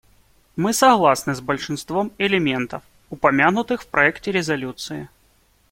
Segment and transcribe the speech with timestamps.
[0.55, 5.09] Мы согласны с большинством элементов, упомянутых в проекте резолюции.